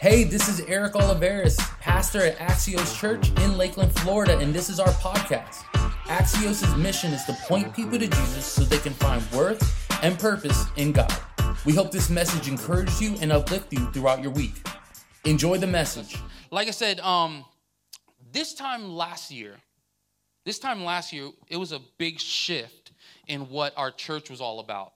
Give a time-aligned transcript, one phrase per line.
[0.00, 4.78] Hey, this is Eric Oliveris, pastor at Axios Church in Lakeland, Florida, and this is
[4.78, 5.62] our podcast.
[6.04, 9.62] Axios' mission is to point people to Jesus so they can find worth
[10.02, 11.10] and purpose in God.
[11.64, 14.66] We hope this message encourages you and uplifts you throughout your week.
[15.24, 16.18] Enjoy the message.
[16.50, 17.46] Like I said, um,
[18.30, 19.56] this time last year,
[20.44, 22.92] this time last year, it was a big shift
[23.26, 24.92] in what our church was all about.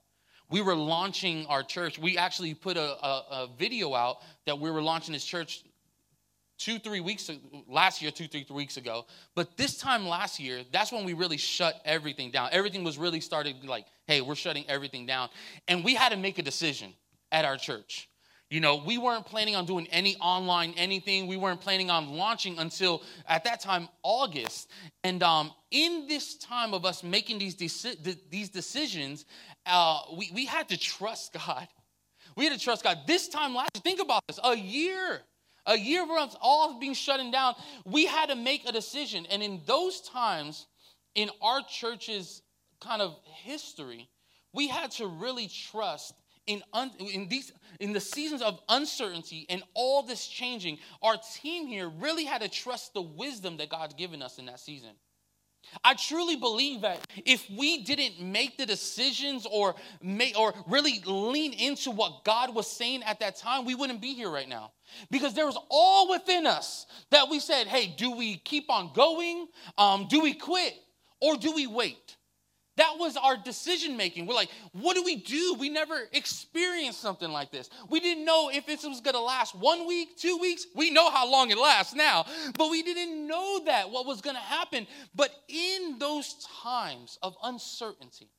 [0.49, 1.99] We were launching our church.
[1.99, 5.63] We actually put a, a, a video out that we were launching this church
[6.57, 7.29] two, three weeks
[7.67, 9.05] last year, two, three, three weeks ago.
[9.33, 12.49] But this time last year, that's when we really shut everything down.
[12.51, 15.29] Everything was really started like, hey, we're shutting everything down.
[15.67, 16.93] And we had to make a decision
[17.31, 18.08] at our church.
[18.49, 21.27] You know, we weren't planning on doing any online anything.
[21.27, 24.69] We weren't planning on launching until at that time August.
[25.03, 29.25] And um, in this time of us making these deci- these decisions,
[29.67, 31.67] uh, we we had to trust God.
[32.35, 32.97] We had to trust God.
[33.05, 35.21] This time last, year, think about this: a year,
[35.67, 37.53] a year of us all being shutting down.
[37.85, 40.65] We had to make a decision, and in those times,
[41.13, 42.41] in our church's
[42.81, 44.09] kind of history,
[44.53, 46.15] we had to really trust
[46.49, 51.67] in, un, in, these, in the seasons of uncertainty and all this changing, our team
[51.67, 54.89] here really had to trust the wisdom that God's given us in that season.
[55.83, 61.53] I truly believe that if we didn't make the decisions or make or really lean
[61.53, 64.71] into what God was saying at that time, we wouldn't be here right now.
[65.11, 69.47] Because there was all within us that we said, hey, do we keep on going?
[69.77, 70.73] Um, do we quit?
[71.21, 72.15] Or do we wait?
[72.79, 74.25] That was our decision making.
[74.25, 75.57] We're like, what do we do?
[75.59, 77.69] We never experienced something like this.
[77.89, 80.65] We didn't know if this was going to last one week, two weeks.
[80.73, 82.25] We know how long it lasts now,
[82.57, 84.87] but we didn't know that what was going to happen.
[85.13, 88.29] But in those times of uncertainty,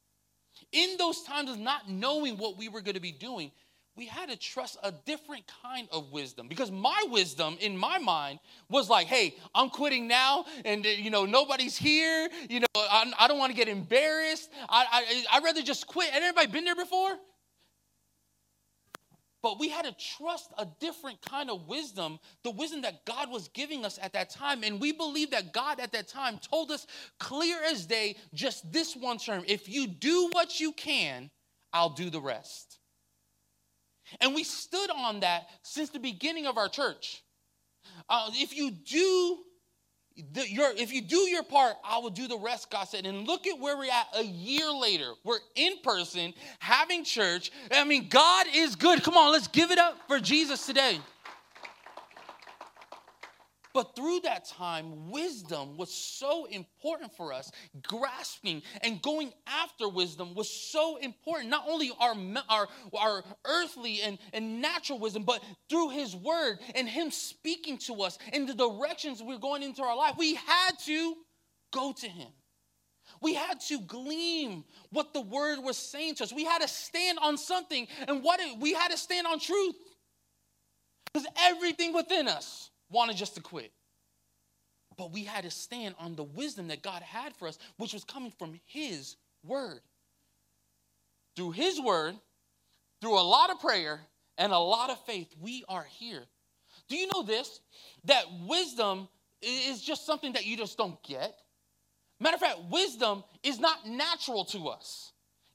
[0.73, 3.53] in those times of not knowing what we were going to be doing,
[3.97, 8.39] we had to trust a different kind of wisdom because my wisdom in my mind
[8.69, 13.13] was like hey i'm quitting now and uh, you know nobody's here you know i,
[13.19, 16.65] I don't want to get embarrassed I, I, i'd rather just quit and everybody been
[16.65, 17.17] there before
[19.43, 23.49] but we had to trust a different kind of wisdom, the wisdom that God was
[23.49, 24.63] giving us at that time.
[24.63, 26.87] And we believe that God at that time told us
[27.19, 31.31] clear as day just this one term if you do what you can,
[31.73, 32.80] I'll do the rest.
[34.21, 37.23] And we stood on that since the beginning of our church.
[38.09, 39.39] Uh, if you do
[40.33, 43.07] the, your, if you do your part, I will do the rest, God said.
[43.07, 45.13] And look at where we're at a year later.
[45.25, 47.51] We're in person, having church.
[47.71, 49.03] I mean, God is good.
[49.03, 50.99] Come on, let's give it up for Jesus today.
[53.73, 57.53] But through that time, wisdom was so important for us.
[57.83, 61.51] Grasping and going after wisdom was so important.
[61.51, 62.15] Not only our,
[62.49, 68.03] our, our earthly and, and natural wisdom, but through His Word and Him speaking to
[68.03, 70.15] us in the directions we're going into our life.
[70.19, 71.15] We had to
[71.73, 72.29] go to Him.
[73.23, 76.33] We had to glean what the Word was saying to us.
[76.33, 79.77] We had to stand on something, and what it, we had to stand on truth.
[81.13, 83.73] Because everything within us wanted just to quit.
[84.97, 88.05] But we had to stand on the wisdom that God had for us, which was
[88.05, 89.81] coming from His Word.
[91.37, 92.17] Through His Word,
[93.01, 94.01] through a lot of prayer
[94.37, 96.23] and a lot of faith, we are here.
[96.89, 97.61] Do you know this?
[98.05, 99.09] That wisdom
[99.41, 101.35] is just something that you just don't get.
[102.19, 105.13] Matter of fact, wisdom is not natural to us.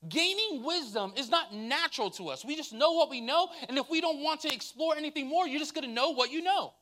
[0.09, 2.44] Gaining wisdom is not natural to us.
[2.44, 5.47] We just know what we know, and if we don't want to explore anything more,
[5.47, 6.73] you're just gonna know what you know.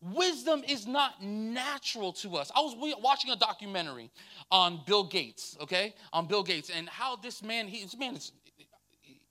[0.00, 2.52] Wisdom is not natural to us.
[2.54, 4.10] I was watching a documentary
[4.50, 5.94] on Bill Gates, okay?
[6.12, 8.32] On Bill Gates and how this man, he, this man is,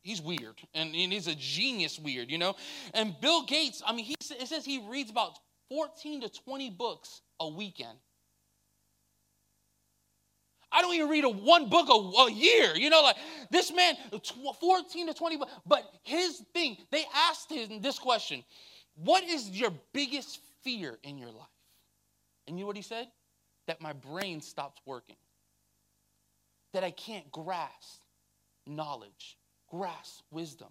[0.01, 2.55] he's weird and, he's a genius weird, you know?
[2.94, 5.39] And Bill Gates, I mean, he, it says he reads about
[5.69, 7.97] 14 to 20 books a weekend.
[10.69, 12.75] I don't even read a one book a, a, year.
[12.75, 13.16] You know, like
[13.49, 13.95] this man,
[14.59, 15.52] 14 to 20 books.
[15.66, 18.43] But his thing, they asked him this question
[18.96, 21.48] What is your biggest fear in your life.
[22.48, 23.08] And you know what he said?
[23.68, 25.18] That my brain stops working.
[26.74, 28.02] That I can't grasp
[28.66, 29.38] knowledge,
[29.70, 30.70] grasp wisdom.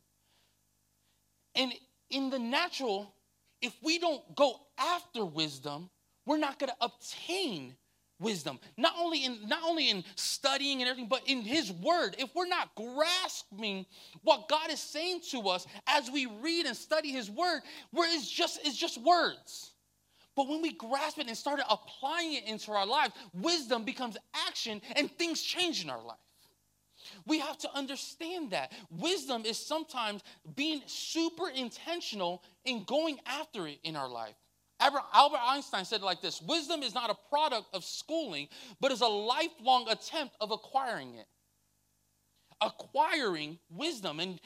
[1.54, 1.72] And
[2.10, 3.14] in the natural,
[3.62, 5.90] if we don't go after wisdom,
[6.26, 7.74] we're not going to obtain
[8.18, 12.34] wisdom not only in not only in studying and everything but in his word if
[12.34, 13.84] we're not grasping
[14.22, 17.60] what god is saying to us as we read and study his word
[17.90, 19.72] where it's just it's just words
[20.36, 24.16] but when we grasp it and start applying it into our lives, wisdom becomes
[24.46, 26.18] action and things change in our life.
[27.26, 28.72] We have to understand that.
[28.90, 30.22] Wisdom is sometimes
[30.54, 34.34] being super intentional in going after it in our life.
[34.78, 38.48] Albert Einstein said it like this Wisdom is not a product of schooling,
[38.80, 41.26] but is a lifelong attempt of acquiring it.
[42.60, 44.20] Acquiring wisdom.
[44.20, 44.40] And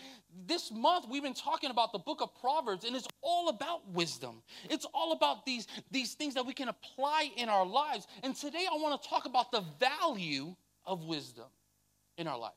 [0.46, 4.42] this month we've been talking about the book of Proverbs, and it's all about wisdom.
[4.68, 8.06] It's all about these, these things that we can apply in our lives.
[8.22, 10.54] And today I want to talk about the value
[10.84, 11.46] of wisdom
[12.18, 12.52] in our life.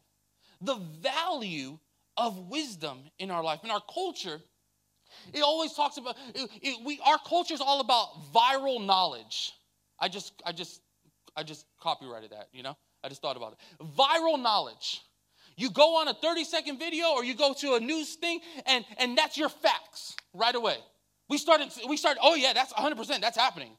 [0.62, 1.78] The value
[2.18, 3.60] of wisdom in our life.
[3.64, 4.40] In our culture,
[5.34, 9.52] it always talks about it, it, we our culture is all about viral knowledge.
[10.00, 10.82] I just I just
[11.36, 12.76] I just copyrighted that, you know?
[13.04, 13.86] I just thought about it.
[13.98, 15.02] Viral knowledge.
[15.56, 18.86] You go on a 30 second video or you go to a news thing and
[18.98, 20.78] and that's your facts right away.
[21.30, 23.78] We started we started oh yeah, that's 100% that's happening.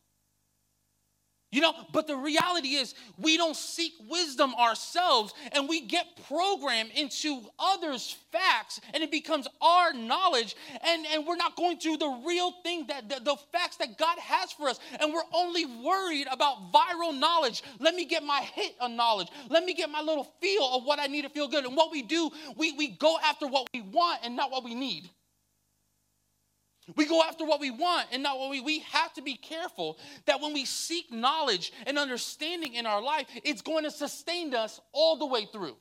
[1.54, 6.90] You know, but the reality is we don't seek wisdom ourselves and we get programmed
[6.96, 12.22] into others' facts and it becomes our knowledge and, and we're not going through the
[12.26, 14.80] real thing that the, the facts that God has for us.
[14.98, 17.62] And we're only worried about viral knowledge.
[17.78, 19.28] Let me get my hit of knowledge.
[19.48, 21.64] Let me get my little feel of what I need to feel good.
[21.64, 24.74] And what we do, we, we go after what we want and not what we
[24.74, 25.08] need.
[26.96, 29.98] We go after what we want and not what we we have to be careful
[30.26, 34.80] that when we seek knowledge and understanding in our life, it's going to sustain us
[34.92, 35.76] all the way through.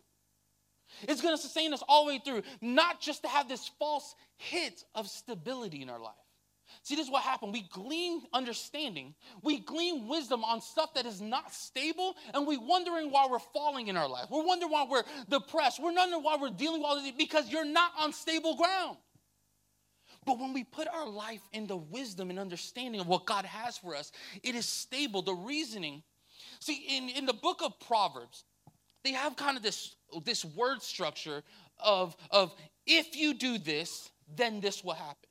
[1.02, 4.16] It's going to sustain us all the way through, not just to have this false
[4.38, 6.14] hit of stability in our life.
[6.82, 7.54] See, this is what happened.
[7.54, 13.12] We glean understanding, we glean wisdom on stuff that is not stable, and we wondering
[13.12, 14.26] why we're falling in our life.
[14.32, 15.80] We're wondering why we're depressed.
[15.82, 18.98] We're wondering why we're dealing with all this because you're not on stable ground.
[20.26, 23.78] But when we put our life in the wisdom and understanding of what God has
[23.78, 24.12] for us,
[24.42, 25.22] it is stable.
[25.22, 26.04] The reasoning.
[26.60, 28.44] See, in, in the book of Proverbs,
[29.04, 31.44] they have kind of this, this word structure
[31.80, 32.54] of, of
[32.86, 35.30] if you do this, then this will happen.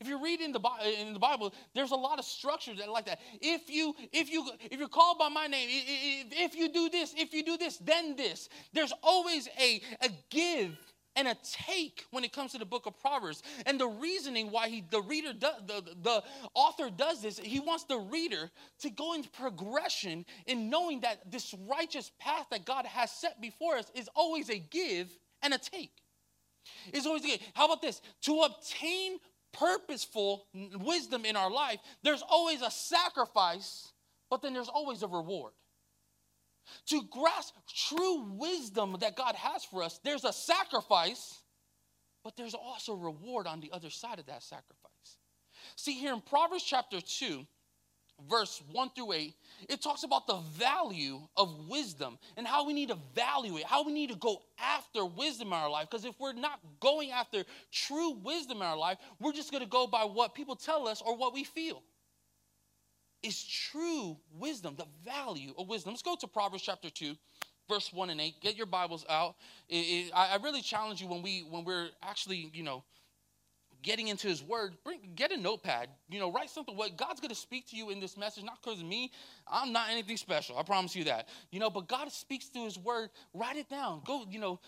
[0.00, 0.60] If you read in the,
[1.00, 3.20] in the Bible, there's a lot of structures that like that.
[3.40, 7.32] If you if you if you're called by my name, if you do this, if
[7.32, 8.48] you do this, then this.
[8.72, 10.76] There's always a, a give
[11.16, 13.42] and a take when it comes to the book of Proverbs.
[13.64, 16.22] And the reasoning why he, the reader, does, the, the
[16.54, 21.54] author does this, he wants the reader to go into progression in knowing that this
[21.66, 25.08] righteous path that God has set before us is always a give
[25.42, 25.92] and a take.
[26.92, 27.40] It's always a give.
[27.54, 28.02] How about this?
[28.22, 29.18] To obtain
[29.52, 30.46] purposeful
[30.80, 33.92] wisdom in our life, there's always a sacrifice,
[34.28, 35.52] but then there's always a reward.
[36.88, 37.54] To grasp
[37.88, 41.38] true wisdom that God has for us, there's a sacrifice,
[42.24, 45.18] but there's also reward on the other side of that sacrifice.
[45.76, 47.46] See, here in Proverbs chapter 2,
[48.28, 49.34] verse 1 through 8,
[49.68, 53.84] it talks about the value of wisdom and how we need to value it, how
[53.84, 55.88] we need to go after wisdom in our life.
[55.90, 59.68] Because if we're not going after true wisdom in our life, we're just going to
[59.68, 61.82] go by what people tell us or what we feel
[63.26, 65.92] is true wisdom, the value of wisdom.
[65.92, 67.14] Let's go to Proverbs chapter 2,
[67.68, 68.40] verse 1 and 8.
[68.40, 69.34] Get your Bibles out.
[69.68, 72.84] It, it, I, I really challenge you when we when we're actually, you know,
[73.86, 76.76] getting into his word, bring, get a notepad, you know, write something.
[76.76, 79.12] What God's going to speak to you in this message, not because of me.
[79.46, 80.58] I'm not anything special.
[80.58, 81.28] I promise you that.
[81.52, 83.10] You know, but God speaks through his word.
[83.32, 84.02] Write it down.
[84.04, 84.58] Go, you know,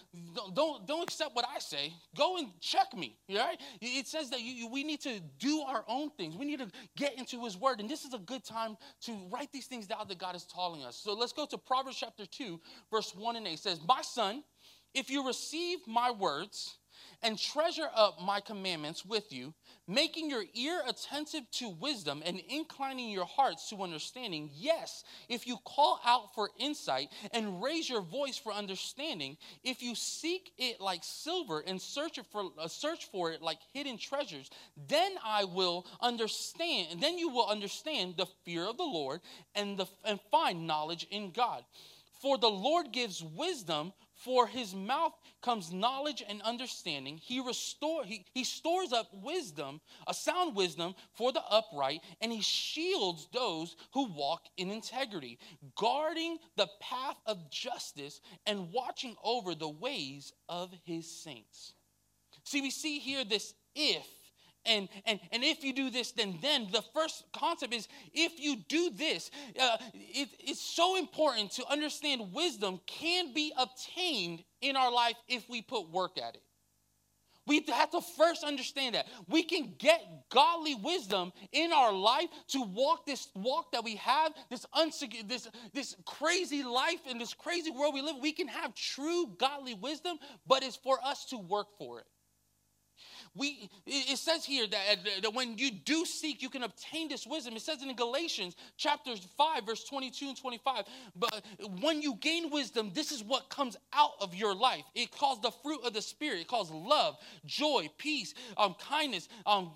[0.55, 1.93] don't don't accept what I say.
[2.17, 3.16] Go and check me.
[3.28, 3.61] Right?
[3.81, 6.37] It says that you, we need to do our own things.
[6.37, 7.81] We need to get into his word.
[7.81, 10.85] And this is a good time to write these things down that God is telling
[10.85, 10.95] us.
[10.95, 12.61] So let's go to Proverbs chapter 2,
[12.93, 13.52] verse 1 and 8.
[13.52, 14.45] It says, My son,
[14.95, 16.76] if you receive my words,
[17.23, 19.53] and treasure up my commandments with you,
[19.87, 24.51] making your ear attentive to wisdom and inclining your hearts to understanding.
[24.55, 29.95] Yes, if you call out for insight and raise your voice for understanding, if you
[29.95, 34.51] seek it like silver and search it for uh, search for it like hidden treasures,
[34.89, 39.21] then I will understand, and then you will understand the fear of the Lord
[39.55, 41.65] and the and find knowledge in God.
[42.21, 47.18] For the Lord gives wisdom for his mouth comes knowledge and understanding.
[47.18, 52.42] He restore he, he stores up wisdom, a sound wisdom for the upright, and he
[52.42, 55.38] shields those who walk in integrity,
[55.76, 61.75] guarding the path of justice and watching over the ways of his saints.
[62.45, 64.07] See, we see here this if
[64.65, 68.57] and and and if you do this then then the first concept is if you
[68.69, 74.93] do this uh, it, it's so important to understand wisdom can be obtained in our
[74.93, 76.43] life if we put work at it.
[77.47, 79.07] We have to first understand that.
[79.27, 84.35] We can get godly wisdom in our life to walk this walk that we have,
[84.50, 84.67] this
[85.27, 88.17] this this crazy life in this crazy world we live.
[88.21, 92.07] We can have true godly wisdom, but it's for us to work for it
[93.38, 97.57] we it says here that, that when you do seek you can obtain this wisdom.
[97.57, 100.85] It says in galatians chapter 5 verse 22 and 25
[101.16, 101.42] but
[101.80, 104.85] when you gain wisdom this is what comes out of your life.
[104.95, 106.40] It calls the fruit of the spirit.
[106.40, 107.16] It calls love
[107.47, 109.71] joy peace um, kindness um,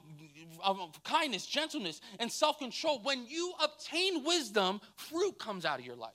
[0.62, 3.00] um, kindness gentleness and self-control.
[3.02, 6.12] When you obtain wisdom fruit comes out of your life.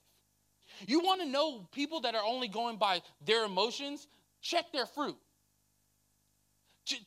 [0.86, 4.08] You want to know people that are only going by their emotions?
[4.42, 5.18] Check their fruit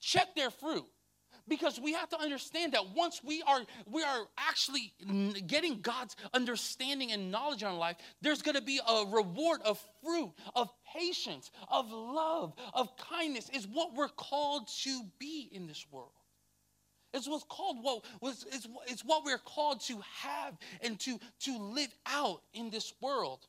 [0.00, 0.86] check their fruit.
[1.48, 4.92] Because we have to understand that once we are we are actually
[5.48, 9.84] getting god's understanding and knowledge on our life there's going to be a reward of
[10.00, 13.50] fruit of patience of love of kindness.
[13.52, 16.12] Is what we're called to be in this world.
[17.12, 21.58] It's what's called what was it's, it's what we're called to have and to to
[21.58, 23.46] live out in this world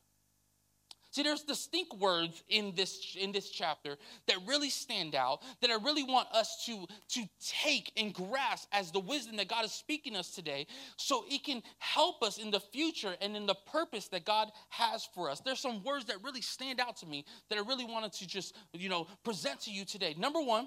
[1.12, 5.74] See, there's distinct words in this in this chapter that really stand out, that I
[5.74, 10.16] really want us to, to take and grasp as the wisdom that God is speaking
[10.16, 10.66] us today,
[10.96, 15.06] so it can help us in the future and in the purpose that God has
[15.14, 15.40] for us.
[15.40, 18.56] There's some words that really stand out to me that I really wanted to just,
[18.72, 20.14] you know, present to you today.
[20.18, 20.66] Number one,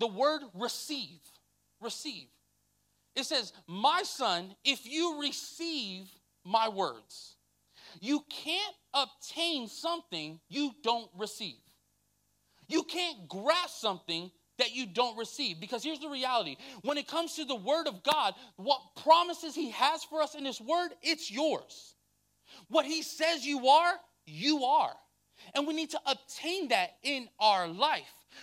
[0.00, 1.20] the word receive.
[1.80, 2.26] Receive.
[3.14, 6.10] It says, My son, if you receive
[6.44, 7.35] my words.
[8.00, 11.56] You can't obtain something you don't receive.
[12.68, 15.60] You can't grasp something that you don't receive.
[15.60, 19.70] Because here's the reality when it comes to the Word of God, what promises He
[19.70, 21.94] has for us in His Word, it's yours.
[22.68, 23.94] What He says you are,
[24.26, 24.94] you are.
[25.54, 28.02] And we need to obtain that in our life.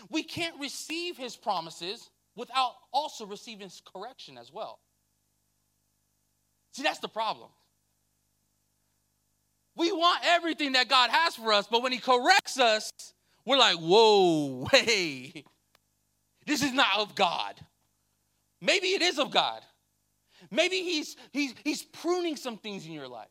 [0.10, 4.80] We can't receive His promises without also receiving His correction as well.
[6.74, 7.50] See, that's the problem.
[9.76, 12.92] We want everything that God has for us, but when He corrects us,
[13.46, 15.44] we're like, whoa, hey,
[16.46, 17.56] this is not of God.
[18.62, 19.62] Maybe it is of God.
[20.52, 23.30] Maybe he's, he's, he's pruning some things in your life.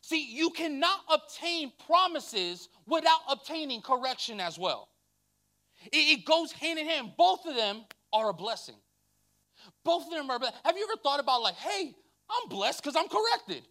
[0.00, 4.88] See, you cannot obtain promises without obtaining correction as well.
[5.86, 7.12] It, it goes hand in hand.
[7.16, 8.76] Both of them are a blessing.
[9.84, 10.38] Both of them are.
[10.64, 11.94] Have you ever thought about, like, hey,
[12.30, 13.66] I'm blessed because I'm corrected?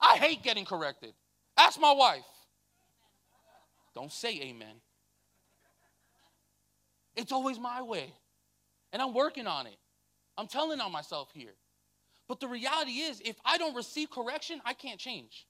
[0.00, 1.12] I hate getting corrected.
[1.58, 2.24] Ask my wife.
[3.94, 4.76] Don't say amen.
[7.16, 8.12] It's always my way.
[8.92, 9.76] And I'm working on it.
[10.38, 11.54] I'm telling on myself here.
[12.28, 15.46] But the reality is, if I don't receive correction, I can't change.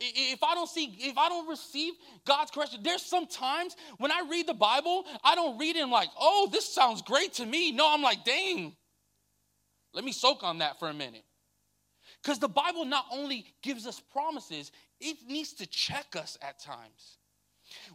[0.00, 1.92] If I don't see, if I don't receive
[2.24, 5.90] God's correction, there's some times when I read the Bible, I don't read it and
[5.90, 7.70] like, oh, this sounds great to me.
[7.70, 8.74] No, I'm like, dang.
[9.92, 11.24] Let me soak on that for a minute.
[12.22, 17.18] Because the Bible not only gives us promises, it needs to check us at times.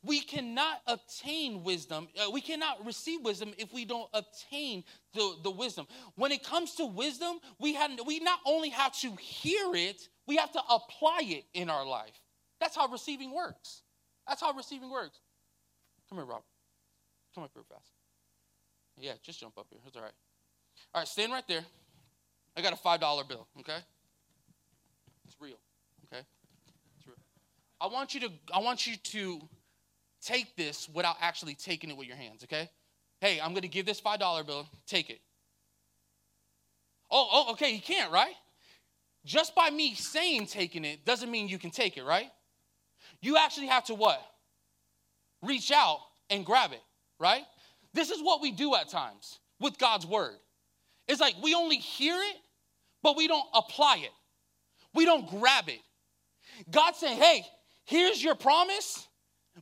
[0.03, 5.51] We cannot obtain wisdom, uh, we cannot receive wisdom if we don't obtain the, the
[5.51, 5.85] wisdom.
[6.15, 10.37] When it comes to wisdom, we, have, we not only have to hear it, we
[10.37, 12.21] have to apply it in our life.
[12.59, 13.81] That's how receiving works.
[14.27, 15.19] That's how receiving works.
[16.09, 16.43] Come here, Rob.
[17.33, 17.91] Come up here fast.
[18.97, 19.79] Yeah, just jump up here.
[19.83, 20.13] That's all right.
[20.93, 21.65] All right, stand right there.
[22.55, 23.79] I got a $5 bill, okay?
[25.25, 25.57] It's real.
[26.05, 26.23] Okay?
[26.97, 27.17] It's real.
[27.85, 29.39] I want you to I want you to
[30.19, 32.67] take this without actually taking it with your hands, okay?
[33.21, 35.19] Hey, I'm gonna give this five dollar bill, take it.
[37.11, 38.33] Oh, oh, okay, you can't, right?
[39.23, 42.31] Just by me saying taking it doesn't mean you can take it, right?
[43.21, 44.19] You actually have to what?
[45.43, 45.99] Reach out
[46.31, 46.81] and grab it,
[47.19, 47.43] right?
[47.93, 50.37] This is what we do at times with God's word.
[51.07, 52.37] It's like we only hear it,
[53.03, 54.11] but we don't apply it.
[54.95, 55.81] We don't grab it.
[56.71, 57.45] God's saying, hey,
[57.85, 59.07] here's your promise,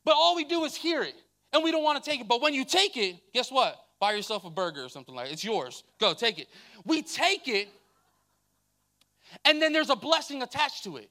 [0.04, 1.16] but all we do is hear it
[1.54, 2.28] and we don't want to take it.
[2.28, 3.80] But when you take it, guess what?
[4.00, 5.34] Buy yourself a burger or something like that.
[5.34, 5.84] It's yours.
[6.00, 6.48] Go, take it.
[6.84, 7.70] We take it,
[9.46, 11.10] and then there's a blessing attached to it.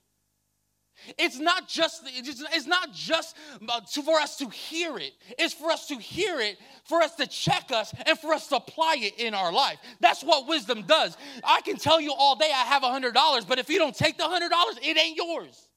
[1.18, 3.34] It's not just it's not just
[3.66, 5.12] uh, for us to hear it.
[5.38, 8.56] It's for us to hear it, for us to check us, and for us to
[8.56, 9.78] apply it in our life.
[10.00, 11.16] That's what wisdom does.
[11.42, 13.96] I can tell you all day I have a hundred dollars, but if you don't
[13.96, 15.68] take the hundred dollars, it ain't yours.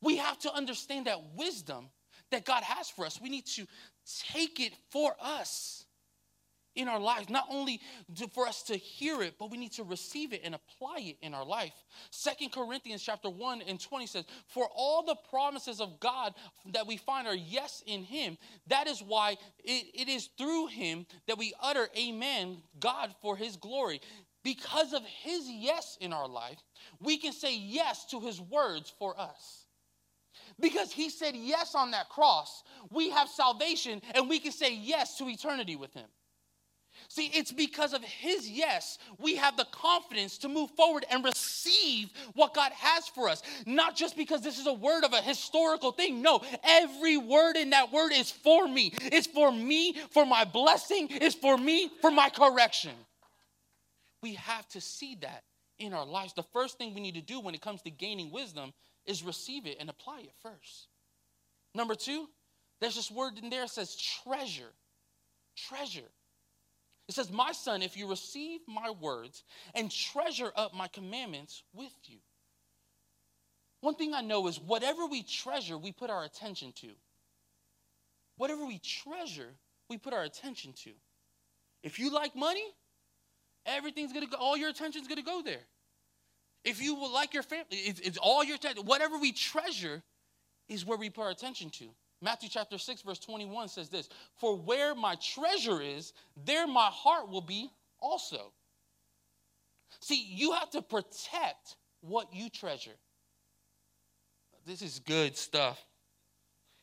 [0.00, 1.88] We have to understand that wisdom
[2.30, 3.20] that God has for us.
[3.20, 3.66] We need to
[4.32, 5.84] take it for us.
[6.76, 7.80] in our lives not only
[8.32, 11.34] for us to hear it but we need to receive it and apply it in
[11.34, 11.72] our life
[12.10, 16.34] second corinthians chapter 1 and 20 says for all the promises of god
[16.72, 18.38] that we find are yes in him
[18.68, 23.56] that is why it, it is through him that we utter amen god for his
[23.56, 24.00] glory
[24.44, 26.62] because of his yes in our life
[27.00, 29.64] we can say yes to his words for us
[30.60, 35.16] because he said yes on that cross, we have salvation and we can say yes
[35.18, 36.06] to eternity with him.
[37.06, 42.10] See, it's because of his yes, we have the confidence to move forward and receive
[42.34, 43.42] what God has for us.
[43.66, 46.20] Not just because this is a word of a historical thing.
[46.20, 48.92] No, every word in that word is for me.
[49.00, 52.92] It's for me, for my blessing, it's for me, for my correction.
[54.22, 55.44] We have to see that
[55.78, 56.34] in our lives.
[56.34, 58.72] The first thing we need to do when it comes to gaining wisdom
[59.08, 60.86] is receive it and apply it first.
[61.74, 62.28] Number two,
[62.80, 64.70] there's this word in there that says treasure.
[65.56, 66.10] Treasure.
[67.08, 69.42] It says, My son, if you receive my words
[69.74, 72.18] and treasure up my commandments with you.
[73.80, 76.88] One thing I know is whatever we treasure, we put our attention to.
[78.36, 79.54] Whatever we treasure,
[79.88, 80.90] we put our attention to.
[81.82, 82.66] If you like money,
[83.64, 85.62] everything's gonna go, all your attention's gonna go there.
[86.68, 88.84] If you will like your family, it's, it's all your attention.
[88.84, 90.02] Whatever we treasure
[90.68, 91.86] is where we put our attention to.
[92.20, 96.12] Matthew chapter 6, verse 21 says this For where my treasure is,
[96.44, 97.70] there my heart will be
[98.00, 98.52] also.
[100.00, 102.96] See, you have to protect what you treasure.
[104.66, 105.82] This is good stuff.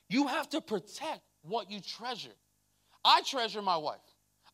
[0.10, 2.36] You have to protect what you treasure.
[3.04, 4.00] I treasure my wife.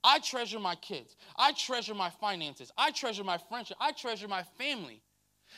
[0.03, 1.15] I treasure my kids.
[1.37, 2.69] I treasure my finances.
[2.77, 3.77] I treasure my friendship.
[3.79, 5.01] I treasure my family.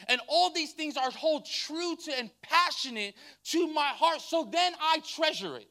[0.07, 4.21] And all these things are hold true to and passionate to my heart.
[4.21, 5.69] So then I treasure it.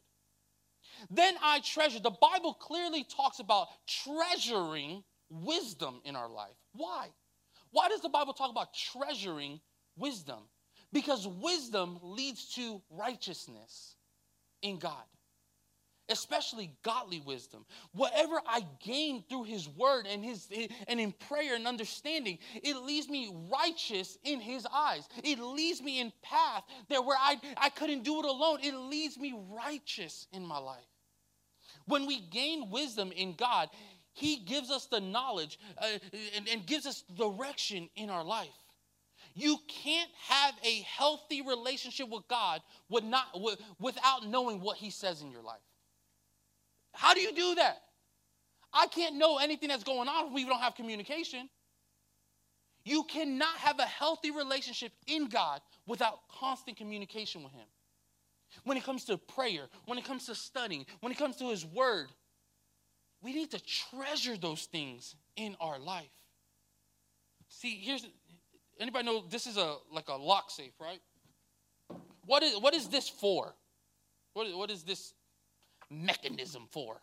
[1.11, 2.01] Then I treasure.
[2.01, 6.55] The Bible clearly talks about treasuring wisdom in our life.
[6.73, 7.09] Why?
[7.71, 9.61] Why does the Bible talk about treasuring
[9.97, 10.41] wisdom?
[10.93, 13.97] Because wisdom leads to righteousness
[14.61, 15.05] in God
[16.09, 17.65] especially godly wisdom.
[17.93, 20.49] Whatever I gain through his word and his
[20.89, 25.09] and in prayer and understanding, it leaves me righteous in his eyes.
[25.23, 28.59] It leads me in path that where I, I couldn't do it alone.
[28.63, 30.81] It leads me righteous in my life.
[31.87, 33.69] When we gain wisdom in God,
[34.13, 35.87] he gives us the knowledge uh,
[36.37, 38.49] and, and gives us direction in our life.
[39.35, 43.27] You can't have a healthy relationship with God with not,
[43.81, 45.63] without knowing what He says in your life.
[46.93, 47.83] How do you do that?
[48.73, 51.49] I can't know anything that's going on if we don't have communication.
[52.85, 57.67] You cannot have a healthy relationship in God without constant communication with Him.
[58.65, 61.65] When it comes to prayer, when it comes to studying, when it comes to His
[61.65, 62.09] Word,
[63.23, 66.11] we need to treasure those things in our life.
[67.49, 68.07] See, here's
[68.81, 71.01] anybody know this is a like a lock safe, right?
[72.27, 73.55] What is what is this for?
[74.35, 75.13] What, what is this
[75.93, 77.01] mechanism for?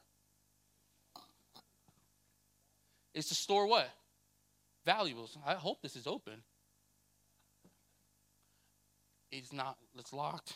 [3.13, 3.89] Is to store what?
[4.85, 5.37] Valuables.
[5.45, 6.41] I hope this is open.
[9.31, 10.53] It's not, it's locked.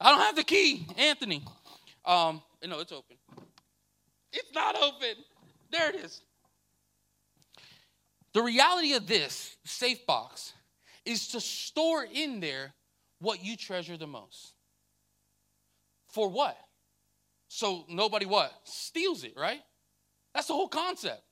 [0.00, 1.42] I don't have the key, Anthony.
[2.04, 3.16] Um, no, it's open.
[4.32, 5.16] It's not open.
[5.70, 6.20] There it is.
[8.32, 10.52] The reality of this safe box
[11.04, 12.72] is to store in there
[13.20, 14.52] what you treasure the most.
[16.08, 16.56] For what?
[17.48, 18.52] So nobody what?
[18.64, 19.60] Steals it, right?
[20.34, 21.22] That's the whole concept.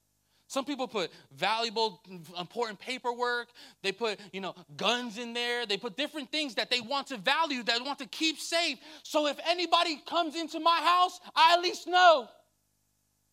[0.49, 2.01] Some people put valuable,
[2.39, 3.49] important paperwork.
[3.83, 5.67] They put, you know, guns in there.
[5.67, 8.79] They put different things that they want to value, that want to keep safe.
[9.03, 12.29] So if anybody comes into my house, I at least know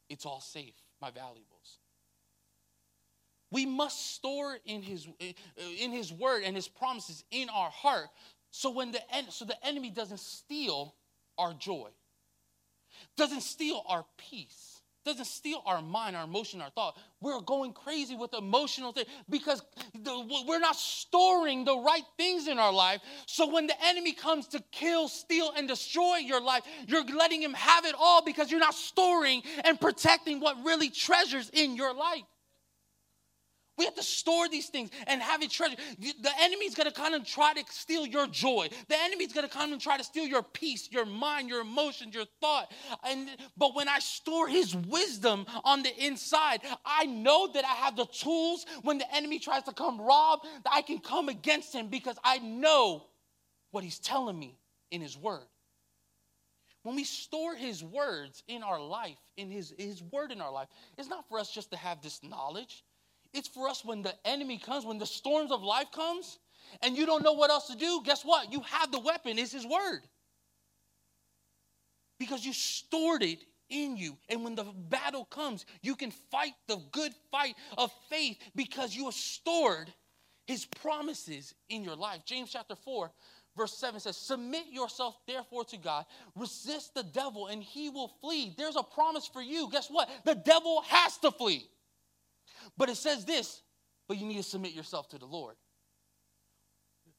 [0.10, 1.48] it's all safe, my valuables.
[3.52, 5.08] We must store in his
[5.80, 8.08] in his word and his promises in our heart
[8.50, 10.96] so when the so the enemy doesn't steal
[11.38, 11.90] our joy
[13.18, 16.98] doesn't steal our peace, doesn't steal our mind, our emotion, our thought.
[17.22, 19.62] We're going crazy with emotional things because
[20.48, 23.02] we're not storing the right things in our life.
[23.26, 27.54] So when the enemy comes to kill, steal, and destroy your life, you're letting him
[27.54, 32.24] have it all because you're not storing and protecting what really treasures in your life.
[33.78, 35.80] We have to store these things and have it treasured.
[36.00, 38.70] The enemy's gonna come and try to steal your joy.
[38.88, 42.26] The enemy's gonna come and try to steal your peace, your mind, your emotions, your
[42.42, 42.72] thought.
[43.04, 47.96] And but when I store his wisdom on the inside, I know that I have
[47.96, 51.88] the tools when the enemy tries to come rob, that I can come against him
[51.88, 53.06] because I know
[53.72, 54.58] what he's telling me
[54.92, 55.48] in his word.
[56.84, 60.68] when we store his words in our life, in his, his word in our life,
[60.98, 62.84] it's not for us just to have this knowledge.
[63.34, 66.38] It's for us when the enemy comes, when the storms of life comes,
[66.82, 68.52] and you don't know what else to do, guess what?
[68.52, 70.02] You have the weapon, is his word.
[72.20, 74.18] Because you stored it in you.
[74.30, 79.06] And when the battle comes, you can fight the good fight of faith because you
[79.06, 79.92] have stored
[80.46, 82.22] his promises in your life.
[82.26, 83.12] James chapter 4,
[83.58, 88.54] verse 7 says, Submit yourself therefore to God, resist the devil, and he will flee.
[88.58, 89.70] There's a promise for you.
[89.72, 90.10] Guess what?
[90.26, 91.68] The devil has to flee.
[92.78, 93.62] But it says this,
[94.08, 95.56] but you need to submit yourself to the Lord.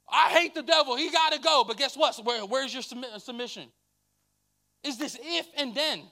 [0.09, 0.97] I hate the devil.
[0.97, 1.65] He got to go.
[1.67, 2.17] But guess what?
[2.25, 3.69] Where, where's your submission?
[4.83, 6.03] Is this if and then?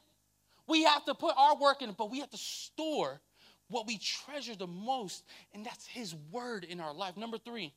[0.66, 3.21] We have to put our work in, but we have to store
[3.68, 7.16] what we treasure the most, and that's His word in our life.
[7.16, 7.73] Number three,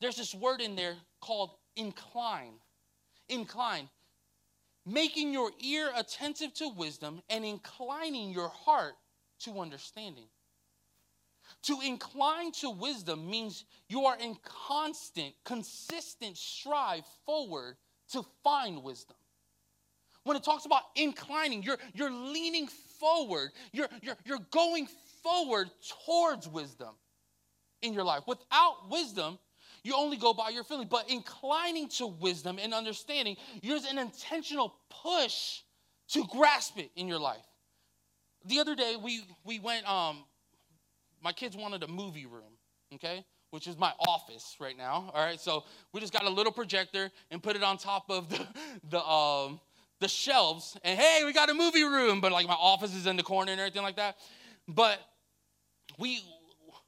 [0.00, 2.54] there's this word in there called incline.
[3.28, 3.88] Incline.
[4.86, 8.94] Making your ear attentive to wisdom and inclining your heart
[9.40, 10.26] to understanding.
[11.64, 17.76] To incline to wisdom means you are in constant, consistent strive forward
[18.12, 19.16] to find wisdom.
[20.24, 24.86] When it talks about inclining, you're, you're leaning forward, you're, you're, you're going
[25.22, 25.70] forward
[26.04, 26.94] towards wisdom
[27.82, 28.22] in your life.
[28.26, 29.38] Without wisdom,
[29.82, 30.88] you only go by your feeling.
[30.90, 35.60] But inclining to wisdom and understanding, there's an intentional push
[36.08, 37.46] to grasp it in your life.
[38.46, 40.24] The other day, we, we went, um,
[41.22, 42.52] my kids wanted a movie room,
[42.94, 43.24] okay?
[43.50, 45.10] Which is my office right now.
[45.14, 48.28] All right, so we just got a little projector and put it on top of
[48.30, 48.46] the,
[48.90, 49.60] the um,
[50.00, 53.16] the shelves and hey, we got a movie room, but like my office is in
[53.16, 54.16] the corner and everything like that.
[54.66, 54.98] But
[55.98, 56.24] we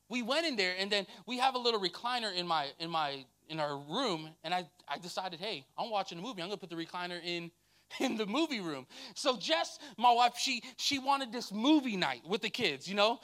[0.08, 3.24] we went in there and then we have a little recliner in my in my
[3.48, 6.42] in our room and I, I decided, hey, I'm watching a movie.
[6.42, 7.50] I'm gonna put the recliner in
[8.00, 8.86] in the movie room.
[9.14, 12.88] So Jess, my wife, she she wanted this movie night with the kids.
[12.88, 13.20] You know,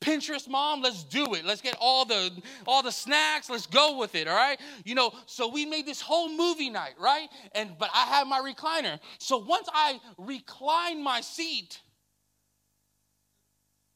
[0.00, 1.44] Pinterest mom, let's do it.
[1.44, 2.30] Let's get all the
[2.66, 3.48] all the snacks.
[3.50, 4.28] Let's go with it.
[4.28, 4.60] All right.
[4.84, 7.28] You know, so we made this whole movie night, right?
[7.52, 8.98] And but I had my recliner.
[9.18, 11.80] So once I recline my seat,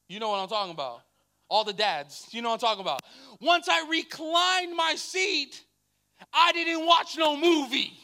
[0.07, 1.01] you know what I'm talking about.
[1.49, 3.01] All the dads, you know what I'm talking about.
[3.41, 5.65] Once I reclined my seat,
[6.33, 7.99] I didn't watch no movie.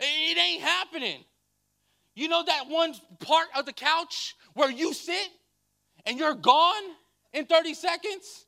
[0.00, 1.24] It ain't happening.
[2.14, 5.28] You know that one part of the couch where you sit
[6.06, 6.82] and you're gone
[7.32, 8.46] in 30 seconds?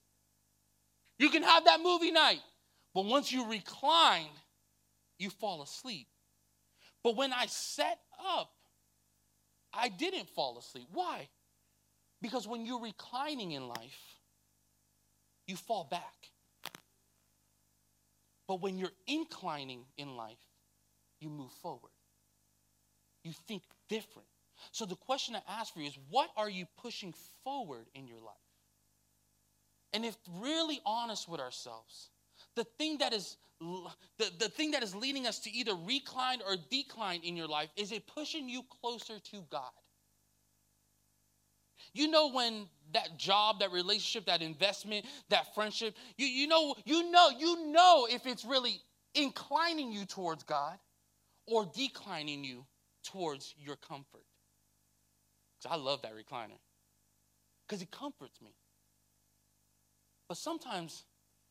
[1.18, 2.40] You can have that movie night.
[2.94, 4.30] But once you recline,
[5.18, 6.08] you fall asleep.
[7.04, 7.98] But when I set
[8.36, 8.50] up,
[9.72, 10.88] I didn't fall asleep.
[10.92, 11.28] Why?
[12.20, 14.18] Because when you're reclining in life,
[15.46, 16.30] you fall back.
[18.48, 20.38] But when you're inclining in life,
[21.20, 21.92] you move forward.
[23.24, 24.28] You think different.
[24.72, 28.20] So the question I ask for you is what are you pushing forward in your
[28.20, 28.34] life?
[29.92, 32.10] And if really honest with ourselves,
[32.56, 36.56] the thing that is the, the thing that is leading us to either recline or
[36.70, 39.70] decline in your life is it pushing you closer to God.
[41.92, 47.10] You know when that job, that relationship, that investment, that friendship, you, you know, you
[47.10, 48.80] know, you know if it's really
[49.14, 50.78] inclining you towards God
[51.50, 52.64] or declining you
[53.04, 54.24] towards your comfort.
[55.58, 56.58] Because I love that recliner,
[57.66, 58.54] because it comforts me.
[60.28, 61.04] But sometimes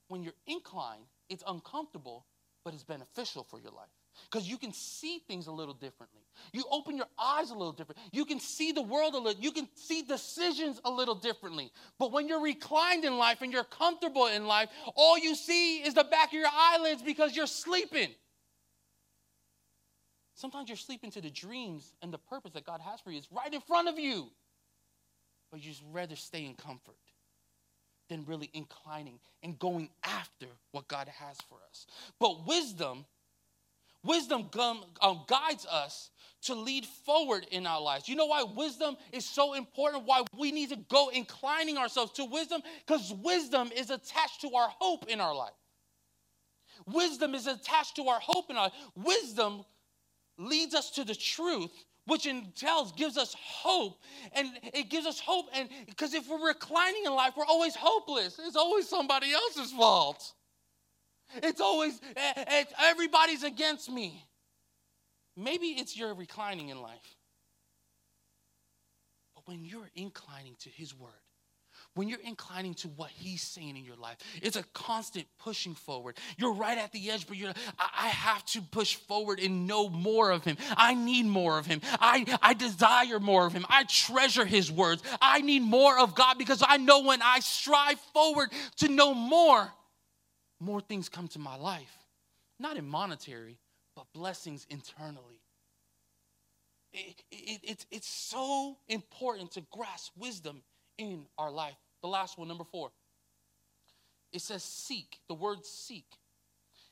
[0.08, 2.26] when you're inclined, it's uncomfortable,
[2.64, 3.90] but it's beneficial for your life.
[4.30, 6.22] Because you can see things a little differently.
[6.52, 8.00] You open your eyes a little different.
[8.12, 11.72] You can see the world a little, you can see decisions a little differently.
[12.00, 15.94] But when you're reclined in life and you're comfortable in life, all you see is
[15.94, 18.10] the back of your eyelids because you're sleeping.
[20.40, 23.20] Sometimes you're sleeping to the dreams and the purpose that God has for you.
[23.20, 24.32] is right in front of you.
[25.52, 26.96] But you just rather stay in comfort
[28.08, 31.88] than really inclining and going after what God has for us.
[32.22, 33.06] But wisdom,
[34.02, 34.50] wisdom
[35.02, 36.10] um, guides us
[36.44, 38.08] to lead forward in our lives.
[38.08, 40.06] You know why wisdom is so important?
[40.06, 42.62] Why we need to go inclining ourselves to wisdom?
[42.88, 45.52] Because wisdom is attached to our hope in our life.
[46.86, 48.74] Wisdom is attached to our hope in our life.
[48.96, 49.66] Wisdom
[50.40, 51.72] leads us to the truth
[52.08, 54.02] which tells gives us hope.
[54.34, 58.40] And it gives us hope and because if we're reclining in life we're always hopeless.
[58.44, 60.34] It's always somebody else's fault.
[61.44, 64.26] It's always it's, everybody's against me.
[65.38, 67.16] Maybe it's your reclining in life.
[69.36, 71.12] But when you're inclining to his word
[71.96, 76.18] when you're inclining to what he's saying in your life, it's a constant pushing forward.
[76.38, 79.90] You're right at the edge, but you're I, I have to push forward and know
[79.90, 80.58] more of him.
[80.78, 81.82] I need more of him.
[82.00, 83.66] I, I desire more of him.
[83.70, 85.04] I treasure his words.
[85.22, 89.72] I need more of God because I know when I strive forward to know more,
[90.60, 91.98] more things come to my life.
[92.60, 93.58] Not in monetary,
[93.96, 95.42] but blessings internally.
[96.92, 100.62] It, it, it, it's so important to grasp wisdom
[101.00, 101.78] in our life.
[102.02, 102.92] The last one, number four.
[104.32, 106.06] It says seek, the word seek.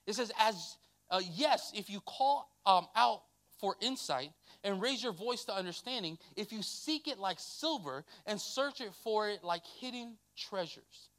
[0.07, 0.77] It says, as
[1.11, 3.21] uh, yes, if you call um, out
[3.59, 4.31] for insight
[4.63, 8.93] and raise your voice to understanding, if you seek it like silver and search it
[9.03, 11.09] for it like hidden treasures.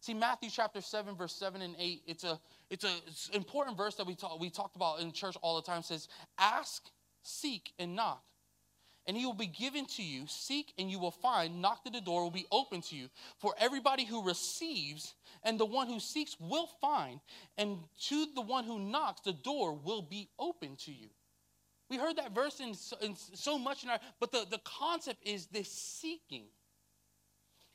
[0.00, 2.38] See, Matthew chapter 7, verse 7 and 8, it's a
[2.70, 2.90] it's an
[3.34, 5.80] important verse that we talk, we talked about in church all the time.
[5.80, 6.82] It says, ask,
[7.22, 8.22] seek, and knock
[9.06, 10.24] and he will be given to you.
[10.26, 11.60] Seek and you will find.
[11.60, 13.08] Knock at the door will be open to you.
[13.38, 17.20] For everybody who receives and the one who seeks will find,
[17.56, 21.08] and to the one who knocks, the door will be open to you.
[21.88, 25.26] We heard that verse in so, in so much in our, but the, the concept
[25.26, 26.44] is this seeking.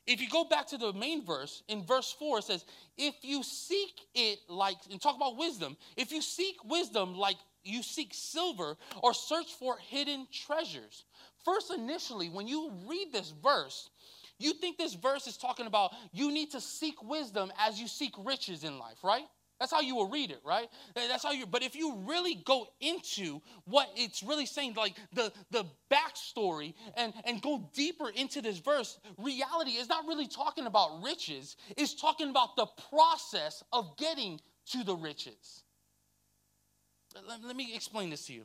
[0.06, 2.64] If you go back to the main verse, in verse 4, it says,
[2.96, 7.36] If you seek it like, and talk about wisdom, if you seek wisdom like
[7.66, 11.04] you seek silver or search for hidden treasures.
[11.44, 13.90] First, initially, when you read this verse,
[14.38, 18.12] you think this verse is talking about you need to seek wisdom as you seek
[18.18, 19.24] riches in life, right?
[19.58, 20.68] That's how you will read it, right?
[20.94, 21.46] That's how you.
[21.46, 27.14] But if you really go into what it's really saying, like the the backstory, and
[27.24, 31.56] and go deeper into this verse, reality is not really talking about riches.
[31.76, 34.40] It's talking about the process of getting
[34.72, 35.62] to the riches.
[37.28, 38.44] Let, let me explain this to you.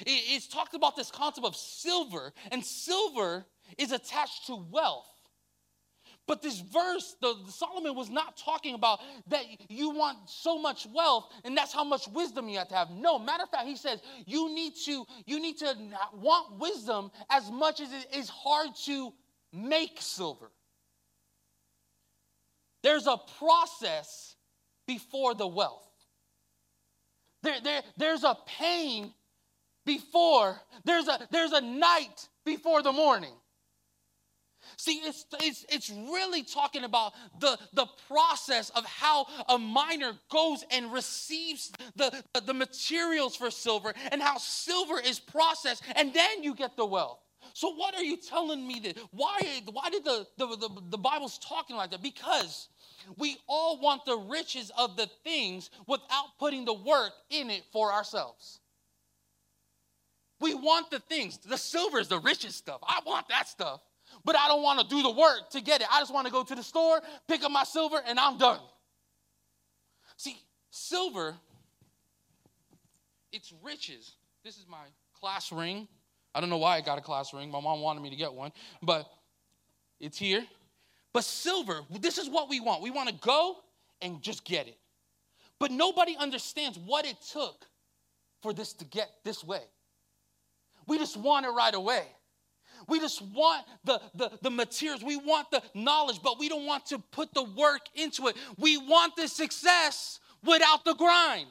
[0.00, 3.44] It, it's talked about this concept of silver, and silver
[3.78, 5.06] is attached to wealth.
[6.26, 10.86] But this verse, the, the, Solomon was not talking about that you want so much
[10.92, 12.90] wealth and that's how much wisdom you have to have.
[12.90, 15.72] No, matter of fact, he says you need to you need to
[16.12, 19.12] want wisdom as much as it is hard to
[19.52, 20.50] make silver.
[22.82, 24.34] There's a process
[24.86, 25.85] before the wealth.
[27.42, 29.12] There, there, there's a pain
[29.84, 33.32] before, there's a, there's a night before the morning.
[34.76, 40.64] See, it's, it's, it's really talking about the, the process of how a miner goes
[40.70, 46.54] and receives the, the materials for silver and how silver is processed, and then you
[46.54, 47.20] get the wealth.
[47.54, 48.98] So, what are you telling me that?
[49.12, 52.02] Why, why did the, the, the, the Bible's talking like that?
[52.02, 52.68] Because
[53.16, 57.92] we all want the riches of the things without putting the work in it for
[57.92, 58.60] ourselves.
[60.40, 61.38] We want the things.
[61.38, 62.80] The silver is the richest stuff.
[62.82, 63.80] I want that stuff.
[64.24, 65.88] But I don't want to do the work to get it.
[65.90, 68.60] I just want to go to the store, pick up my silver, and I'm done.
[70.16, 70.36] See,
[70.70, 71.34] silver,
[73.32, 74.14] it's riches.
[74.44, 74.84] This is my
[75.18, 75.88] class ring.
[76.34, 77.50] I don't know why I got a class ring.
[77.50, 79.10] My mom wanted me to get one, but
[79.98, 80.44] it's here.
[81.16, 82.82] But silver, this is what we want.
[82.82, 83.56] We want to go
[84.02, 84.76] and just get it.
[85.58, 87.64] But nobody understands what it took
[88.42, 89.62] for this to get this way.
[90.86, 92.02] We just want it right away.
[92.86, 96.84] We just want the, the, the materials, we want the knowledge, but we don't want
[96.88, 98.36] to put the work into it.
[98.58, 101.46] We want the success without the grind.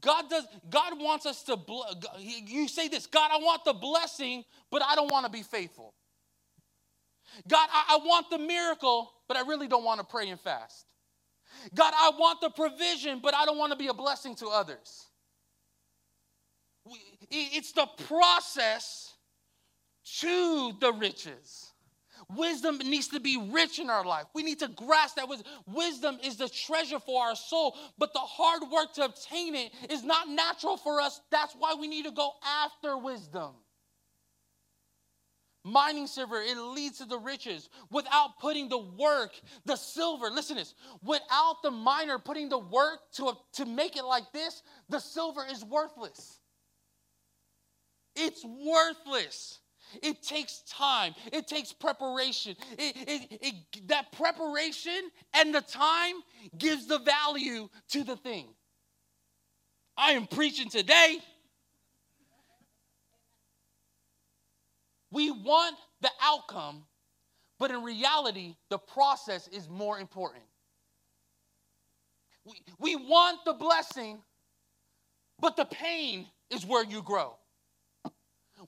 [0.00, 1.58] God does God wants us to
[2.18, 5.92] you say this, God, I want the blessing, but I don't want to be faithful.
[7.48, 10.86] God, I, I want the miracle, but I really don't want to pray and fast.
[11.74, 15.06] God, I want the provision, but I don't want to be a blessing to others.
[17.30, 19.12] It's the process
[20.20, 21.72] to the riches.
[22.34, 24.26] Wisdom needs to be rich in our life.
[24.34, 25.52] We need to grasp that wisdom.
[25.66, 30.02] Wisdom is the treasure for our soul, but the hard work to obtain it is
[30.02, 31.20] not natural for us.
[31.30, 32.32] That's why we need to go
[32.64, 33.52] after wisdom
[35.66, 37.68] mining silver, it leads to the riches.
[37.90, 39.32] Without putting the work,
[39.64, 44.32] the silver, listen this, without the miner putting the work to, to make it like
[44.32, 46.38] this, the silver is worthless.
[48.14, 49.58] It's worthless.
[50.02, 51.14] It takes time.
[51.32, 52.56] It takes preparation.
[52.78, 56.14] It, it, it, that preparation and the time
[56.56, 58.46] gives the value to the thing.
[59.96, 61.18] I am preaching today.
[65.10, 66.84] We want the outcome,
[67.58, 70.44] but in reality, the process is more important.
[72.44, 74.18] We, we want the blessing,
[75.40, 77.36] but the pain is where you grow.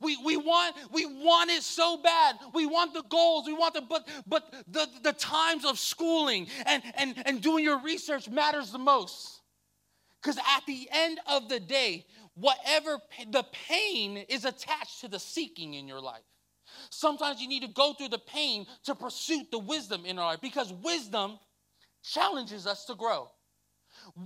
[0.01, 2.37] We, we want we want it so bad.
[2.53, 3.46] We want the goals.
[3.46, 7.81] We want the but but the, the times of schooling and, and, and doing your
[7.81, 9.40] research matters the most.
[10.20, 12.05] Because at the end of the day,
[12.40, 12.98] whatever
[13.31, 16.22] the pain is attached to the seeking in your life.
[16.90, 20.40] Sometimes you need to go through the pain to pursue the wisdom in our life
[20.40, 21.38] because wisdom
[22.03, 23.29] challenges us to grow.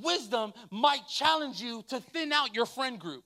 [0.02, 3.24] Wisdom might challenge you to thin out your friend group.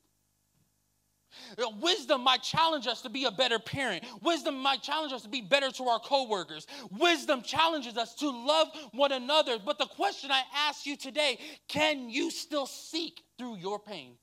[1.80, 4.04] Wisdom might challenge us to be a better parent.
[4.22, 6.66] Wisdom might challenge us to be better to our coworkers.
[6.98, 9.58] Wisdom challenges us to love one another.
[9.58, 14.16] But the question I ask you today can you still seek through your pain?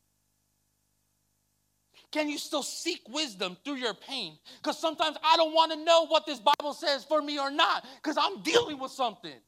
[2.13, 4.37] Can you still seek wisdom through your pain?
[4.61, 7.85] Because sometimes I don't want to know what this Bible says for me or not
[7.95, 9.39] because I'm dealing with something.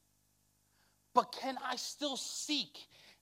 [1.14, 2.76] But can I still seek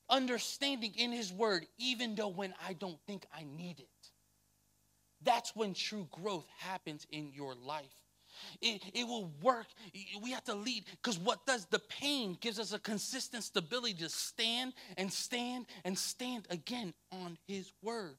[0.08, 3.88] understanding in His Word even though when I don't think I need it?
[5.22, 7.84] That's when true growth happens in your life.
[8.62, 9.66] It, it will work.
[10.22, 14.08] We have to lead because what does the pain gives us a consistent stability to
[14.08, 18.16] stand and stand and stand again on His word.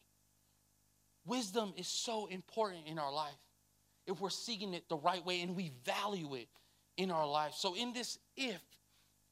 [1.25, 3.33] Wisdom is so important in our life
[4.07, 6.47] if we're seeking it the right way and we value it
[6.97, 7.53] in our life.
[7.55, 8.61] So in this if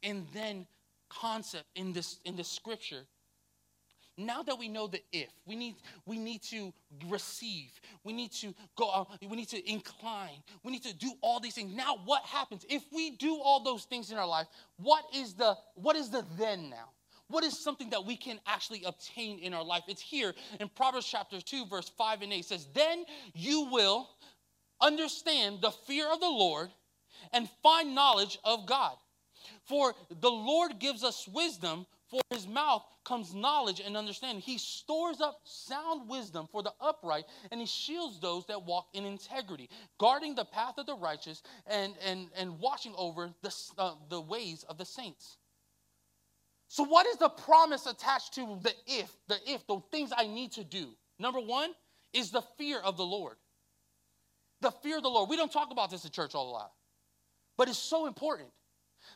[0.01, 0.65] and then
[1.09, 3.05] concept in this in this scripture,
[4.17, 5.75] now that we know the if, we need,
[6.05, 6.71] we need to
[7.07, 7.71] receive,
[8.03, 11.75] we need to go, we need to incline, we need to do all these things.
[11.75, 14.47] Now, what happens if we do all those things in our life?
[14.77, 16.89] What is the what is the then now?
[17.33, 19.85] What is something that we can actually obtain in our life?
[19.87, 22.37] It's here in Proverbs chapter 2, verse 5 and 8.
[22.37, 24.07] It says, Then you will
[24.79, 26.69] understand the fear of the Lord
[27.31, 28.97] and find knowledge of God.
[29.65, 34.39] For the Lord gives us wisdom, for his mouth comes knowledge and understanding.
[34.39, 39.05] He stores up sound wisdom for the upright, and he shields those that walk in
[39.05, 44.21] integrity, guarding the path of the righteous and, and, and watching over the, uh, the
[44.21, 45.37] ways of the saints.
[46.73, 50.53] So, what is the promise attached to the if, the if, the things I need
[50.53, 50.87] to do?
[51.19, 51.69] Number one
[52.13, 53.35] is the fear of the Lord.
[54.59, 55.29] The fear of the Lord.
[55.29, 56.71] We don't talk about this in church all a lot,
[57.57, 58.49] but it's so important.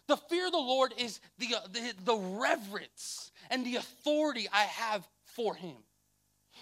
[0.06, 4.62] The fear of the Lord is the, uh, the, the reverence and the authority I
[4.62, 5.78] have for him.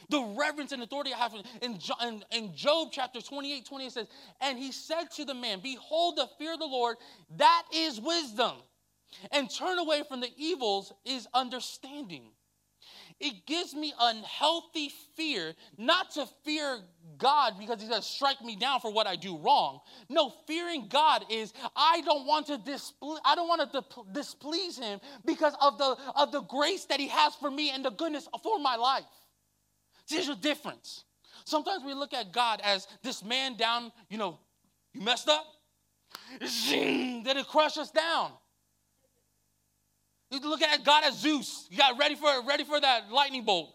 [0.07, 4.07] The reverence and authority I have in, in, in Job chapter 28, 28 says,
[4.39, 6.95] And he said to the man, Behold, the fear of the Lord,
[7.35, 8.53] that is wisdom.
[9.31, 12.31] And turn away from the evils is understanding.
[13.19, 16.79] It gives me unhealthy fear, not to fear
[17.17, 19.79] God because he's going to strike me down for what I do wrong.
[20.09, 24.99] No, fearing God is I don't want to displease I don't want to displease him
[25.25, 28.59] because of the of the grace that he has for me and the goodness for
[28.59, 29.05] my life.
[30.09, 31.05] There's a difference.
[31.45, 34.39] Sometimes we look at God as this man down, you know,
[34.93, 35.45] you messed up,
[36.45, 38.31] zing, then it crush us down.
[40.31, 41.67] You look at God as Zeus.
[41.69, 43.73] You got ready for ready for that lightning bolt.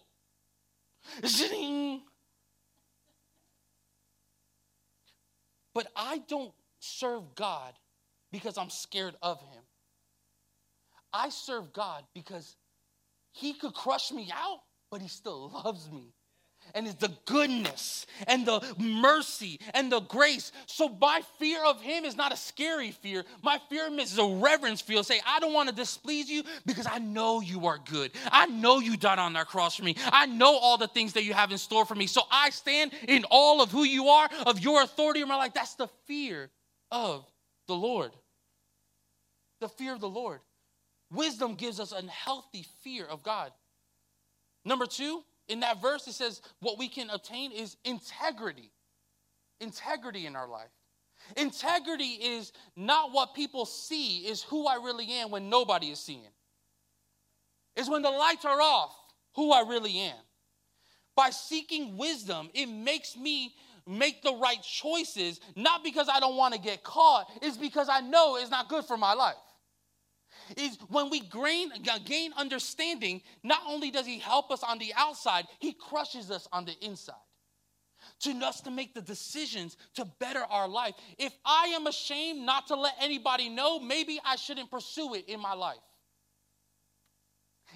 [5.72, 7.74] But I don't serve God
[8.32, 9.62] because I'm scared of him.
[11.12, 12.56] I serve God because
[13.32, 14.60] he could crush me out,
[14.90, 16.12] but he still loves me
[16.74, 20.52] and it's the goodness and the mercy and the grace.
[20.66, 23.24] So my fear of him is not a scary fear.
[23.42, 25.02] My fear of him is a reverence fear.
[25.02, 28.12] Say, I don't want to displease you because I know you are good.
[28.30, 29.96] I know you died on that cross for me.
[30.12, 32.06] I know all the things that you have in store for me.
[32.06, 35.54] So I stand in all of who you are, of your authority in my life.
[35.54, 36.50] That's the fear
[36.90, 37.24] of
[37.66, 38.12] the Lord.
[39.60, 40.40] The fear of the Lord.
[41.12, 43.52] Wisdom gives us a healthy fear of God.
[44.64, 48.70] Number two, in that verse, it says what we can obtain is integrity.
[49.60, 50.70] Integrity in our life.
[51.36, 56.22] Integrity is not what people see, is who I really am when nobody is seeing.
[57.76, 58.96] Is when the lights are off,
[59.34, 60.16] who I really am.
[61.16, 63.54] By seeking wisdom, it makes me
[63.86, 68.00] make the right choices, not because I don't want to get caught, it's because I
[68.00, 69.36] know it's not good for my life
[70.56, 71.70] is when we gain,
[72.04, 76.64] gain understanding, not only does he help us on the outside, he crushes us on
[76.64, 77.14] the inside.
[78.20, 80.94] To us to make the decisions to better our life.
[81.18, 85.40] If I am ashamed not to let anybody know, maybe I shouldn't pursue it in
[85.40, 85.78] my life.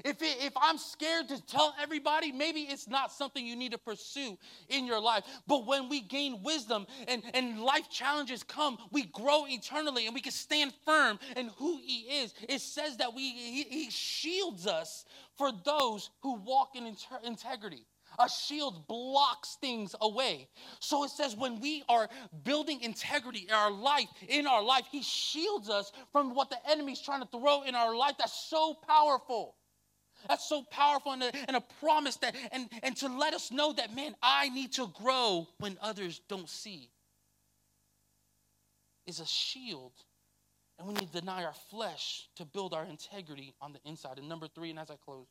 [0.05, 3.79] If, it, if I'm scared to tell everybody, maybe it's not something you need to
[3.79, 4.37] pursue
[4.69, 5.25] in your life.
[5.47, 10.21] But when we gain wisdom and, and life challenges come, we grow eternally and we
[10.21, 12.35] can stand firm in who He is.
[12.49, 15.05] It says that we, He, he shields us
[15.37, 17.87] for those who walk in inter- integrity.
[18.19, 20.49] A shield blocks things away.
[20.79, 22.09] So it says when we are
[22.45, 27.01] building integrity in our life, in our life, he shields us from what the enemy's
[27.01, 28.15] trying to throw in our life.
[28.19, 29.57] That's so powerful.
[30.29, 33.73] That's so powerful and a, and a promise that and, and to let us know
[33.75, 36.91] that man, I need to grow when others don't see.
[39.07, 39.93] Is a shield
[40.79, 44.19] and we need to deny our flesh to build our integrity on the inside.
[44.19, 45.27] And number three, and as I close,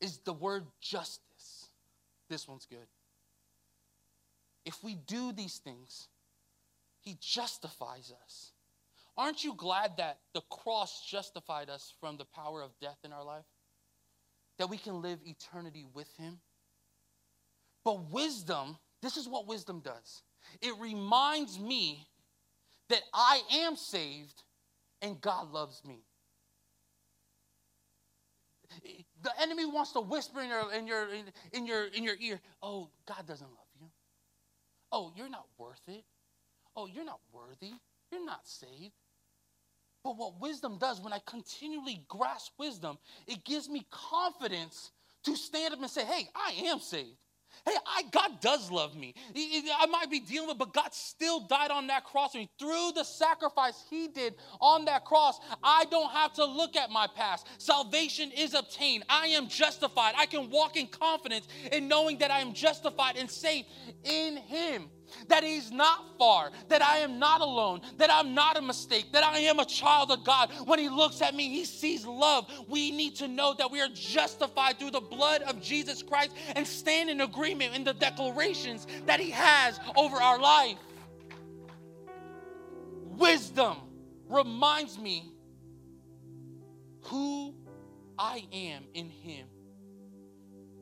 [0.00, 1.68] is the word justice.
[2.28, 2.86] This one's good.
[4.64, 6.08] If we do these things,
[7.00, 8.53] he justifies us.
[9.16, 13.24] Aren't you glad that the cross justified us from the power of death in our
[13.24, 13.44] life?
[14.58, 16.38] That we can live eternity with him?
[17.84, 20.22] But wisdom, this is what wisdom does
[20.60, 22.06] it reminds me
[22.88, 24.42] that I am saved
[25.00, 26.04] and God loves me.
[29.22, 31.08] The enemy wants to whisper in your, in your,
[31.52, 33.86] in your, in your ear, oh, God doesn't love you.
[34.90, 36.04] Oh, you're not worth it.
[36.76, 37.72] Oh, you're not worthy.
[38.10, 38.92] You're not saved.
[40.04, 44.92] But what wisdom does, when I continually grasp wisdom, it gives me confidence
[45.24, 47.16] to stand up and say, hey, I am saved.
[47.64, 49.14] Hey, I, God does love me.
[49.34, 52.32] I might be dealing with, but God still died on that cross.
[52.58, 57.06] Through the sacrifice He did on that cross, I don't have to look at my
[57.06, 57.46] past.
[57.58, 59.04] Salvation is obtained.
[59.08, 60.14] I am justified.
[60.18, 63.64] I can walk in confidence in knowing that I am justified and safe
[64.02, 64.90] in Him
[65.28, 69.24] that He's not far, that I am not alone, that I'm not a mistake, that
[69.24, 70.50] I am a child of God.
[70.64, 72.50] When He looks at me, He sees love.
[72.68, 76.66] We need to know that we are justified through the blood of Jesus Christ and
[76.66, 80.76] stand in agreement in the declarations that He has over our life.
[83.16, 83.76] Wisdom
[84.28, 85.32] reminds me
[87.02, 87.54] who
[88.18, 89.46] I am in Him.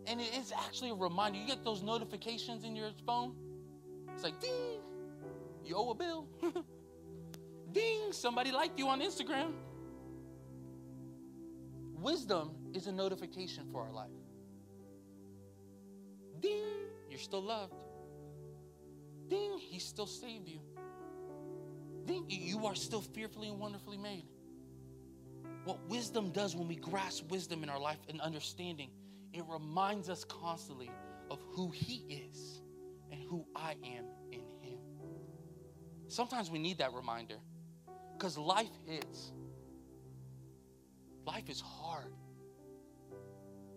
[0.07, 1.39] And it is actually a reminder.
[1.39, 3.35] You get those notifications in your phone?
[4.15, 4.81] It's like, ding,
[5.65, 6.29] you owe a bill.
[7.73, 9.53] ding, somebody liked you on Instagram.
[11.95, 14.11] Wisdom is a notification for our life.
[16.41, 16.65] Ding,
[17.09, 17.75] you're still loved.
[19.29, 20.61] Ding, he still saved you.
[22.05, 24.25] Ding, you are still fearfully and wonderfully made.
[25.65, 28.91] What wisdom does when we grasp wisdom in our life and understanding,
[29.33, 30.91] it reminds us constantly
[31.31, 32.52] of who he is
[33.33, 34.78] who I am in Him.
[36.09, 37.37] Sometimes we need that reminder
[38.12, 39.33] because life hits.
[41.26, 42.12] Life is hard.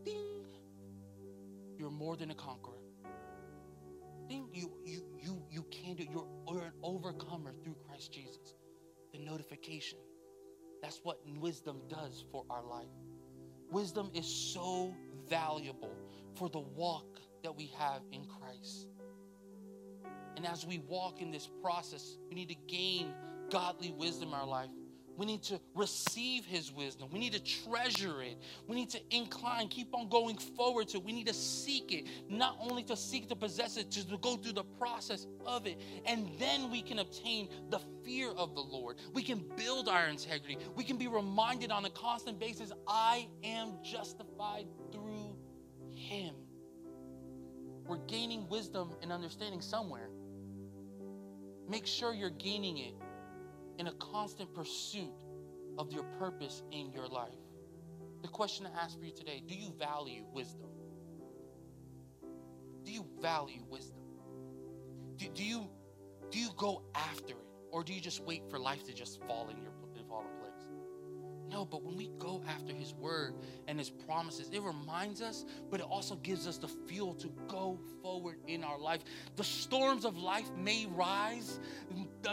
[0.04, 0.44] Ding.
[1.78, 2.74] You're more than a conqueror.
[4.28, 4.50] Ding.
[4.52, 8.56] You, you, you, you can do You're, you're an overcomer through Christ Jesus.
[9.14, 10.00] The notification.
[10.82, 12.90] That's what wisdom does for our life.
[13.72, 14.94] Wisdom is so
[15.30, 15.96] valuable
[16.36, 18.88] for the walk that we have in Christ.
[20.36, 23.14] And as we walk in this process, we need to gain
[23.50, 24.70] godly wisdom in our life.
[25.18, 27.08] We need to receive his wisdom.
[27.12, 28.38] We need to treasure it.
[28.68, 31.06] We need to incline, keep on going forward to it.
[31.06, 34.54] We need to seek it, not only to seek to possess it, to go through
[34.54, 35.80] the process of it.
[36.06, 38.98] And then we can obtain the fear of the Lord.
[39.14, 40.58] We can build our integrity.
[40.76, 45.38] We can be reminded on a constant basis I am justified through
[45.96, 46.36] him.
[47.88, 50.10] We're gaining wisdom and understanding somewhere.
[51.68, 52.94] Make sure you're gaining it
[53.80, 55.14] in a constant pursuit
[55.78, 57.34] of your purpose in your life.
[58.22, 60.70] The question I ask for you today do you value wisdom?
[62.84, 64.04] Do you value wisdom?
[65.18, 65.68] Do, do, you,
[66.30, 67.38] do you go after it?
[67.72, 69.72] Or do you just wait for life to just fall in your
[70.08, 70.75] fall in place?
[71.50, 73.36] No, but when we go after His word
[73.68, 77.80] and His promises, it reminds us, but it also gives us the fuel to go
[78.02, 79.02] forward in our life.
[79.36, 81.60] The storms of life may rise,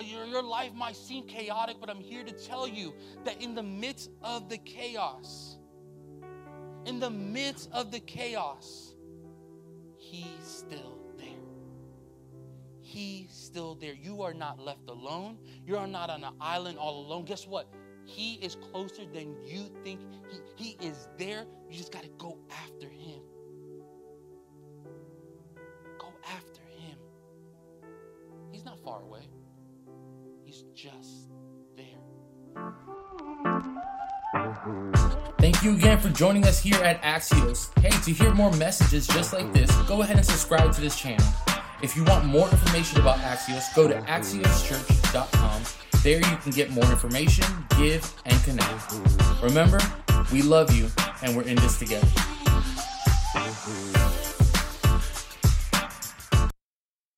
[0.05, 2.95] your, life might seem chaotic, but I'm here to tell you
[3.25, 5.59] that in the midst of the chaos,
[6.87, 8.95] in the midst of the chaos,
[9.99, 11.29] He's still there.
[12.81, 13.95] He's still there.
[13.95, 15.39] You are not left alone.
[15.65, 17.25] You are not on an island all alone.
[17.25, 17.73] Guess what?
[18.05, 20.01] He is closer than you think.
[20.57, 21.47] He, he is there.
[21.71, 23.23] You just got to go after him.
[25.99, 26.99] Go after him.
[28.51, 29.29] He's not far away,
[30.45, 31.31] he's just
[31.77, 31.87] there.
[35.39, 37.77] Thank you again for joining us here at Axios.
[37.81, 41.27] Hey, to hear more messages just like this, go ahead and subscribe to this channel.
[41.83, 45.63] If you want more information about Axios, go to axioschurch.com
[46.03, 47.45] there you can get more information,
[47.79, 48.93] give, and connect.
[49.41, 49.79] Remember,
[50.33, 50.89] we love you
[51.23, 52.09] and we're in this together.